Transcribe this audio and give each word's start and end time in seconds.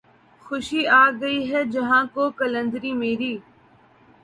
خوش 0.45 0.67
آ 0.93 1.03
گئی 1.21 1.39
ہے 1.51 1.61
جہاں 1.73 2.03
کو 2.13 2.23
قلندری 2.39 2.91
میری 3.01 3.33